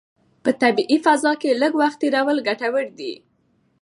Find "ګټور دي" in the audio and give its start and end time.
2.47-3.13